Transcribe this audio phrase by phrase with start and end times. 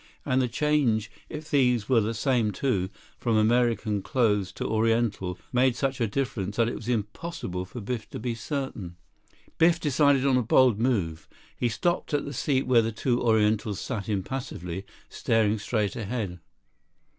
[0.25, 5.75] And the change, if these were the same two, from American clothes to Oriental, made
[5.75, 8.95] such a difference that it was impossible for Biff to be certain.
[9.57, 11.29] 24 Biff decided on a bold move.
[11.55, 16.39] He stopped at the seat where the two Orientals sat impassively, staring straight ahead.